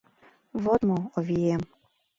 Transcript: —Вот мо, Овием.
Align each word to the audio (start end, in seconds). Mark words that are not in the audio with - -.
—Вот 0.63 0.81
мо, 0.87 0.97
Овием. 1.17 1.61